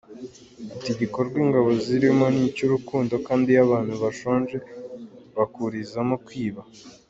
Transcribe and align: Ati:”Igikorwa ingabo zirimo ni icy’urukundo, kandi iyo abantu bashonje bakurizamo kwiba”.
Ati:”Igikorwa 0.73 1.35
ingabo 1.45 1.69
zirimo 1.85 2.25
ni 2.33 2.41
icy’urukundo, 2.49 3.13
kandi 3.27 3.45
iyo 3.51 3.61
abantu 3.65 3.93
bashonje 4.03 4.57
bakurizamo 5.37 6.15
kwiba”. 6.25 6.61